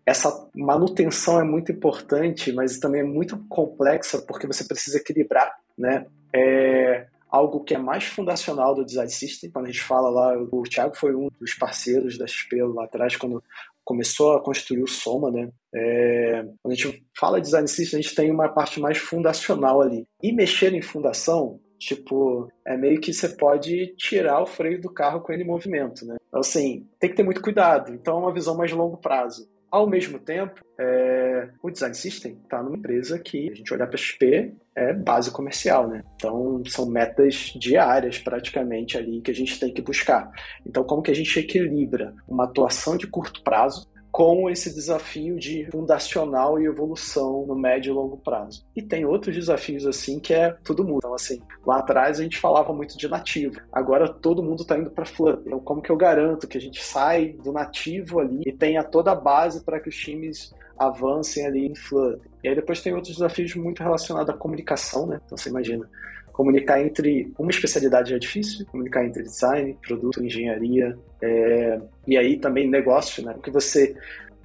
[0.03, 6.07] essa manutenção é muito importante, mas também é muito complexa porque você precisa equilibrar, né?
[6.33, 9.49] É, algo que é mais fundacional do design system.
[9.49, 13.15] Quando a gente fala lá, o Thiago foi um dos parceiros da XP lá atrás,
[13.15, 13.41] quando
[13.85, 15.49] começou a construir o Soma, né?
[15.73, 19.81] É, quando a gente fala de design system, a gente tem uma parte mais fundacional
[19.81, 20.05] ali.
[20.21, 25.21] E mexer em fundação, tipo, é meio que você pode tirar o freio do carro
[25.21, 26.17] com ele em movimento, né?
[26.27, 27.93] Então, assim, tem que ter muito cuidado.
[27.93, 29.49] Então, é uma visão mais longo prazo.
[29.69, 33.97] Ao mesmo tempo, é, o Design System está numa empresa que a gente olhar para
[33.97, 36.03] XP é base comercial, né?
[36.15, 40.31] Então são metas diárias praticamente ali que a gente tem que buscar.
[40.65, 45.65] Então como que a gente equilibra uma atuação de curto prazo com esse desafio de
[45.71, 48.65] fundacional e evolução no médio e longo prazo.
[48.75, 50.97] E tem outros desafios assim que é tudo muda.
[50.97, 53.61] Então assim, lá atrás a gente falava muito de nativo.
[53.71, 55.43] Agora todo mundo está indo para Flutter.
[55.45, 59.11] Então como que eu garanto que a gente sai do nativo ali e tenha toda
[59.11, 60.53] a base para que os times
[60.87, 62.19] avancem ali em Flutter?
[62.43, 65.19] E aí depois tem outros desafios muito relacionados à comunicação, né?
[65.25, 65.87] Então você imagina,
[66.31, 72.69] comunicar entre uma especialidade é difícil, comunicar entre design, produto, engenharia, é, e aí também
[72.69, 73.33] negócio, né?
[73.33, 73.95] Porque você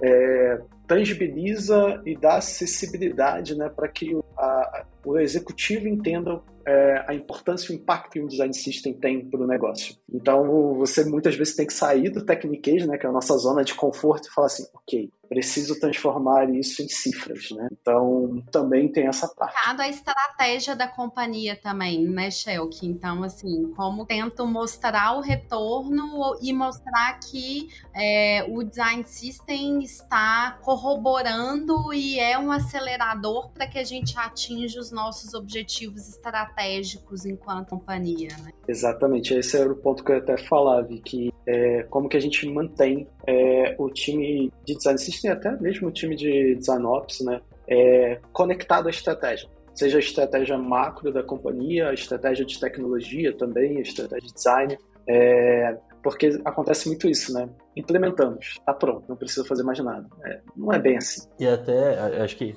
[0.01, 7.71] é, tangibiliza e dá acessibilidade né, para que a, o executivo entenda é, a importância
[7.71, 9.95] e o impacto que um design system tem para o negócio.
[10.11, 13.63] Então, você muitas vezes tem que sair do Technique, né, que é a nossa zona
[13.63, 17.67] de conforto, e falar assim, ok, preciso transformar isso em cifras, né?
[17.71, 19.55] Então, também tem essa parte.
[19.63, 22.85] Cada estratégia da companhia também, né, Shelk?
[22.85, 30.59] Então, assim, como tento mostrar o retorno e mostrar que é, o design system está
[30.61, 37.77] corroborando e é um acelerador para que a gente atinja os nossos objetivos estratégicos enquanto
[37.77, 38.51] companhia, né?
[38.67, 42.47] Exatamente, esse era o ponto que eu até falava, que é, como que a gente
[42.49, 47.41] mantém é, o time de design system, até mesmo o time de design ops, né,
[47.67, 49.49] é, conectado à estratégia.
[49.73, 54.77] Seja a estratégia macro da companhia, a estratégia de tecnologia também, a estratégia de design,
[55.07, 57.47] é, porque acontece muito isso, né?
[57.75, 60.07] Implementamos, tá pronto, não precisa fazer mais nada.
[60.25, 61.27] É, não é bem assim.
[61.39, 62.55] E até, acho que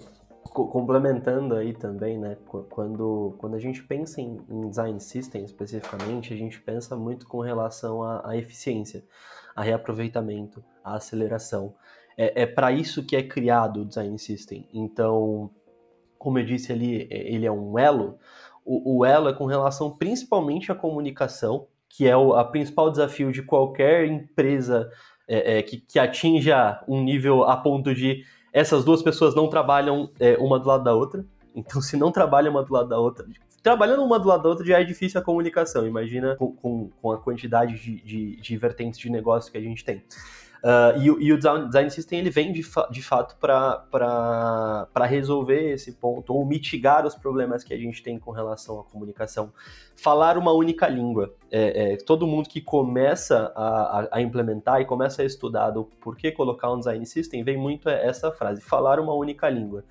[0.50, 2.36] complementando aí também, né?
[2.70, 7.40] Quando, quando a gente pensa em, em design system especificamente, a gente pensa muito com
[7.40, 9.04] relação à, à eficiência,
[9.54, 11.74] a reaproveitamento, a aceleração.
[12.16, 14.68] É, é para isso que é criado o design system.
[14.72, 15.50] Então,
[16.18, 18.18] como eu disse ali, é, ele é um elo.
[18.64, 23.32] O, o elo é com relação principalmente à comunicação, que é o a principal desafio
[23.32, 24.90] de qualquer empresa
[25.26, 30.10] é, é, que, que atinja um nível a ponto de essas duas pessoas não trabalham
[30.18, 31.24] é, uma do lado da outra.
[31.54, 33.26] Então, se não trabalham uma do lado da outra,
[33.62, 35.86] trabalhando uma do lado da outra já é difícil a comunicação.
[35.86, 39.84] Imagina com, com, com a quantidade de, de, de, vertentes de negócio que a gente
[39.84, 40.02] tem.
[40.62, 45.92] Uh, e, e, o design, System ele vem de, fa de fato para resolver esse
[45.92, 49.52] ponto, ou mitigar os problemas que a gente tem com relação à comunicação.
[49.96, 51.34] Falar uma única língua.
[51.50, 55.84] É, é, todo mundo que começa a, a, a, implementar e começa a estudar do
[55.84, 59.82] porquê colocar um design system, vem muito essa frase: falar uma única língua.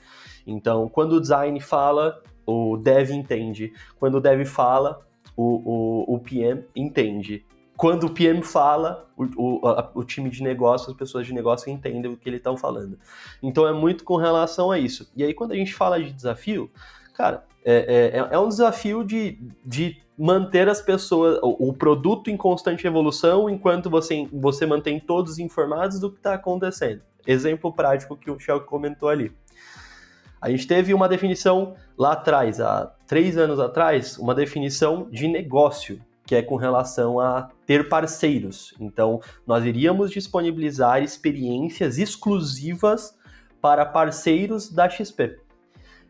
[0.46, 3.74] Então, quando o design fala, o dev entende.
[4.00, 5.00] Quando o dev fala,
[5.36, 7.44] o, o, o PM entende
[7.80, 11.72] quando o PM fala, o, o, a, o, time de negócio, as pessoas de negócio
[11.72, 13.00] entendem o que eles estão falando.
[13.42, 15.10] Então é muito com relação a isso.
[15.16, 16.70] E aí, quando a gente fala de desafio,
[17.14, 22.36] cara, é, é, é um desafio de, de manter as pessoas, o, o, produto em
[22.36, 27.02] constante evolução, enquanto você, você mantém todos informados do que está acontecendo.
[27.26, 29.32] Exemplo prático que o Shell comentou ali.
[30.42, 36.02] A gente teve uma definição lá atrás, há três anos atrás, uma definição de negócio
[36.30, 38.76] que é com relação a ter parceiros.
[38.80, 43.18] Então, nós iríamos disponibilizar experiências exclusivas
[43.60, 45.40] para parceiros da XP.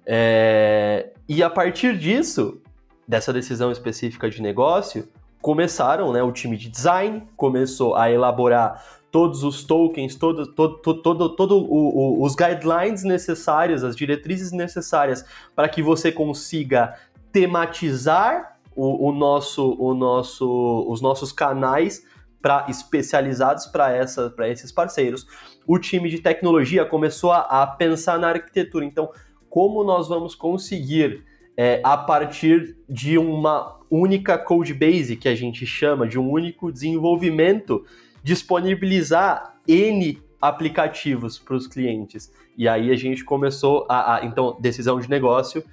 [0.06, 1.14] É...
[1.26, 2.62] E a partir disso,
[3.08, 5.08] dessa decisão específica de negócio,
[5.42, 11.30] começaram, né, o time de design começou a elaborar todos os tokens, todo, todo, todo,
[11.30, 15.24] todo, o, o, os guidelines necessários, as diretrizes necessárias
[15.56, 16.94] para que você consiga
[17.32, 22.06] tematizar o, o nosso, o nosso, os nossos canais
[22.42, 25.28] para especializados para essa, para esses parceiros.
[25.68, 28.86] O time de tecnologia começou a, a, pensar na arquitetura.
[28.86, 29.10] Então,
[29.50, 31.26] como nós vamos conseguir
[31.58, 36.72] é, a partir de uma única code base que a gente chama de um único
[36.72, 37.84] desenvolvimento
[38.24, 42.32] disponibilizar n aplicativos para os clientes.
[42.58, 45.66] E aí a gente começou a, a então decisão de negócio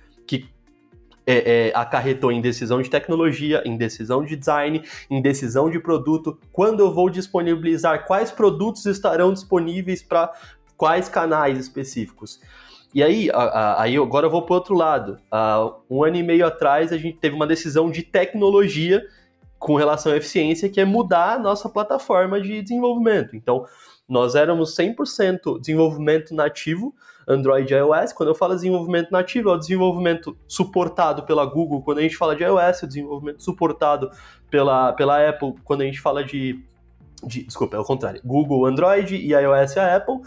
[1.27, 6.39] é, é, acarretou em decisão de tecnologia, em decisão de design, em decisão de produto,
[6.53, 10.33] quando eu vou disponibilizar, quais produtos estarão disponíveis para
[10.77, 12.41] quais canais específicos.
[12.95, 13.29] E aí,
[13.77, 15.19] aí agora eu vou para outro lado.
[15.91, 19.05] um ano e meio atrás, a gente teve uma decisão de tecnologia
[19.59, 23.35] com relação à eficiência, que é mudar a nossa plataforma de desenvolvimento.
[23.35, 23.67] Então,
[24.09, 26.95] nós éramos 100% desenvolvimento nativo,
[27.27, 28.13] Android e iOS.
[28.13, 32.37] Quando eu falo desenvolvimento nativo, é o desenvolvimento suportado pela Google quando a gente fala
[32.37, 34.11] de iOS, o desenvolvimento suportado
[34.51, 36.63] pela, pela Apple quando a gente fala de,
[37.25, 37.45] de.
[37.45, 38.21] Desculpa, é o contrário.
[38.25, 40.21] Google, Android e iOS a Apple.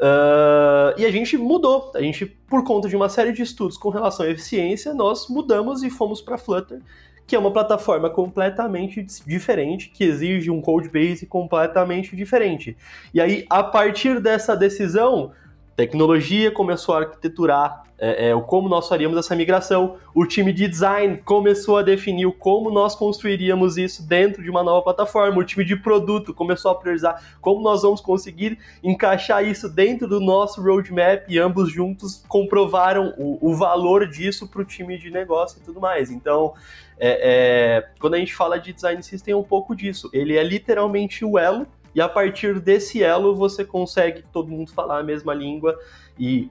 [0.00, 1.92] Uh, e a gente mudou.
[1.94, 5.82] A gente, por conta de uma série de estudos com relação à eficiência, nós mudamos
[5.82, 6.80] e fomos para Flutter,
[7.26, 12.76] que é uma plataforma completamente diferente, que exige um code base completamente diferente.
[13.12, 15.32] E aí, a partir dessa decisão,
[15.76, 20.66] tecnologia começou a arquiteturar é, é, o como nós faríamos essa migração, o time de
[20.66, 25.44] design começou a definir o como nós construiríamos isso dentro de uma nova plataforma, o
[25.44, 30.62] time de produto começou a priorizar como nós vamos conseguir encaixar isso dentro do nosso
[30.62, 35.62] roadmap e ambos juntos comprovaram o, o valor disso para o time de negócio e
[35.62, 36.10] tudo mais.
[36.10, 36.54] Então,
[36.98, 40.08] é, é, quando a gente fala de design system, é um pouco disso.
[40.10, 45.00] Ele é literalmente o elo e a partir desse elo você consegue todo mundo falar
[45.00, 45.78] a mesma língua
[46.18, 46.50] e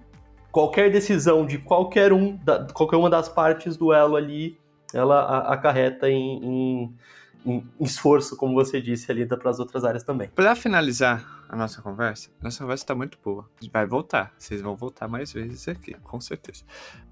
[0.51, 4.57] qualquer decisão de qualquer um, da, qualquer uma das partes do elo ali,
[4.93, 6.95] ela acarreta em, em,
[7.45, 10.29] em, esforço, como você disse ali, para as outras áreas também.
[10.29, 13.47] Para finalizar a nossa conversa, nossa conversa está muito boa.
[13.71, 16.63] Vai voltar, vocês vão voltar mais vezes aqui, com certeza.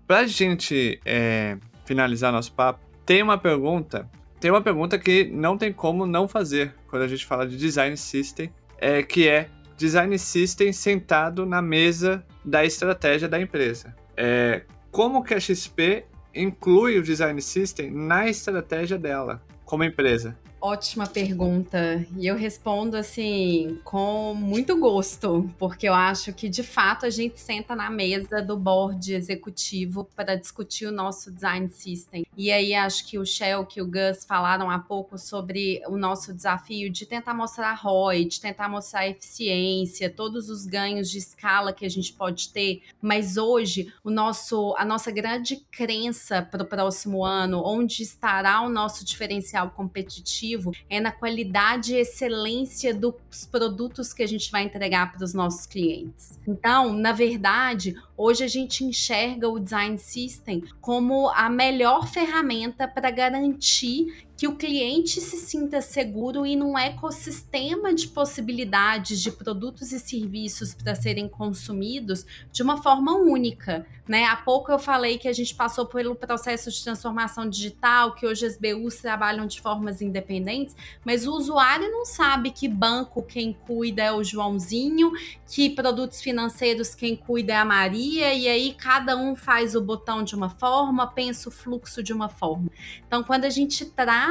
[0.06, 4.10] Para a gente é, finalizar nosso papo, tem uma pergunta
[4.40, 7.96] tem uma pergunta que não tem como não fazer quando a gente fala de design
[7.98, 13.96] system, é, que é design system sentado na mesa da estratégia da empresa.
[14.16, 20.38] É, como que a XP inclui o design system na estratégia dela como empresa?
[20.68, 22.06] Ótima pergunta.
[22.18, 27.40] E eu respondo assim com muito gosto, porque eu acho que de fato a gente
[27.40, 32.26] senta na mesa do board executivo para discutir o nosso design system.
[32.36, 36.34] E aí acho que o Shell, que o Gus falaram há pouco sobre o nosso
[36.34, 41.86] desafio de tentar mostrar ROI, de tentar mostrar eficiência, todos os ganhos de escala que
[41.86, 42.82] a gente pode ter.
[43.02, 48.68] Mas hoje o nosso a nossa grande crença para o próximo ano, onde estará o
[48.70, 50.57] nosso diferencial competitivo
[50.90, 55.66] é na qualidade e excelência dos produtos que a gente vai entregar para os nossos
[55.66, 56.40] clientes.
[56.48, 63.12] Então, na verdade, hoje a gente enxerga o design system como a melhor ferramenta para
[63.12, 70.00] garantir que o cliente se sinta seguro e num ecossistema de possibilidades de produtos e
[70.00, 73.84] serviços para serem consumidos de uma forma única.
[74.08, 74.26] Né?
[74.26, 78.46] Há pouco eu falei que a gente passou pelo processo de transformação digital, que hoje
[78.46, 84.04] as BUs trabalham de formas independentes, mas o usuário não sabe que banco quem cuida
[84.04, 85.12] é o Joãozinho,
[85.48, 90.24] que produtos financeiros quem cuida é a Maria, e aí cada um faz o botão
[90.24, 92.70] de uma forma, pensa o fluxo de uma forma.
[93.06, 94.27] Então, quando a gente traz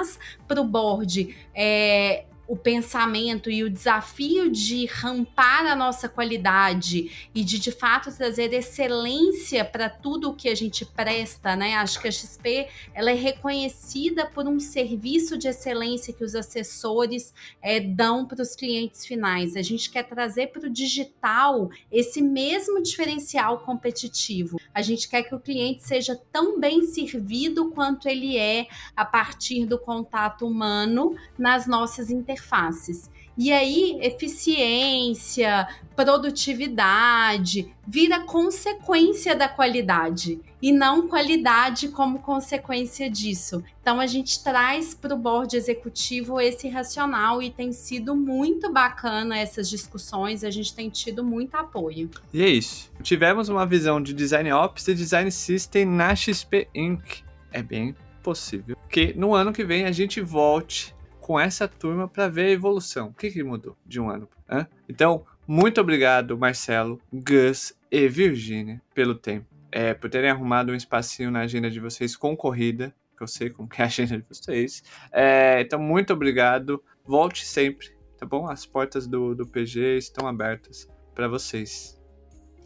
[0.46, 7.42] para o board é, o pensamento e o desafio de rampar a nossa qualidade e
[7.42, 11.74] de de fato trazer excelência para tudo o que a gente presta, né?
[11.74, 17.34] Acho que a XP ela é reconhecida por um serviço de excelência que os assessores
[17.60, 19.56] é, dão para os clientes finais.
[19.56, 24.60] A gente quer trazer para o digital esse mesmo diferencial competitivo.
[24.72, 29.66] A gente quer que o cliente seja tão bem servido quanto ele é a partir
[29.66, 33.10] do contato humano nas nossas interações interfaces.
[33.38, 43.62] E aí, eficiência, produtividade vira consequência da qualidade e não qualidade como consequência disso.
[43.82, 49.36] Então, a gente traz para o board executivo esse racional e tem sido muito bacana
[49.36, 52.08] essas discussões, a gente tem tido muito apoio.
[52.32, 52.90] E é isso.
[53.02, 57.22] Tivemos uma visão de design ops e design system na XP Inc.
[57.52, 60.95] É bem possível que no ano que vem a gente volte
[61.26, 63.08] com essa turma para ver a evolução.
[63.08, 64.28] O que, que mudou de um ano?
[64.48, 64.64] Hã?
[64.88, 69.44] Então, muito obrigado, Marcelo, Gus e Virginia, pelo tempo.
[69.72, 73.50] É, por terem arrumado um espacinho na agenda de vocês com corrida, que eu sei
[73.50, 74.84] como que é a agenda de vocês.
[75.10, 76.80] É, então, muito obrigado.
[77.04, 78.48] Volte sempre, tá bom?
[78.48, 81.95] As portas do, do PG estão abertas para vocês.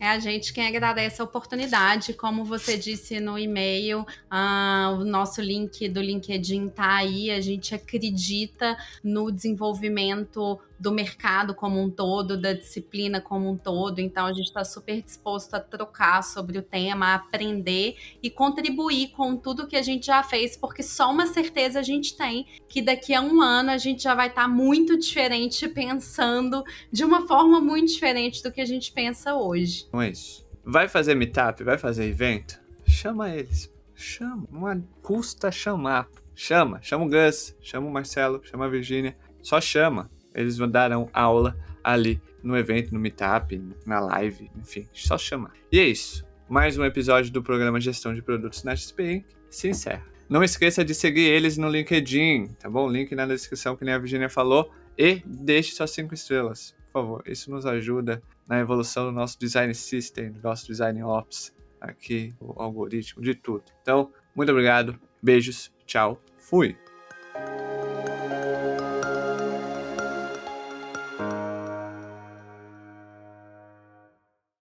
[0.01, 2.15] É a gente quem agradece a oportunidade.
[2.15, 7.31] Como você disse no e-mail, uh, o nosso link do LinkedIn tá aí.
[7.31, 14.01] A gente acredita no desenvolvimento do mercado como um todo, da disciplina como um todo.
[14.01, 19.09] Então, a gente está super disposto a trocar sobre o tema, a aprender e contribuir
[19.11, 22.81] com tudo que a gente já fez, porque só uma certeza a gente tem que
[22.81, 27.27] daqui a um ano a gente já vai estar tá muito diferente, pensando de uma
[27.27, 29.87] forma muito diferente do que a gente pensa hoje.
[29.93, 30.49] Não é isso.
[30.65, 31.63] Vai fazer meetup?
[31.63, 32.59] Vai fazer evento?
[32.87, 33.71] Chama eles.
[33.95, 34.47] Chama.
[34.51, 36.09] Não custa chamar.
[36.35, 36.81] Chama.
[36.81, 39.15] Chama o Gus, chama o Marcelo, chama a Virgínia.
[39.43, 45.53] Só chama eles darão aula ali no evento, no meetup, na live, enfim, só chamar.
[45.71, 46.25] E é isso.
[46.49, 50.05] Mais um episódio do programa Gestão de Produtos na XP se encerra.
[50.29, 52.89] Não esqueça de seguir eles no LinkedIn, tá bom?
[52.89, 54.71] Link na descrição, que nem a Virginia falou.
[54.97, 57.23] E deixe suas cinco estrelas, por favor.
[57.27, 62.61] Isso nos ajuda na evolução do nosso design system, do nosso design ops, aqui, o
[62.61, 63.65] algoritmo, de tudo.
[63.81, 66.77] Então, muito obrigado, beijos, tchau, fui!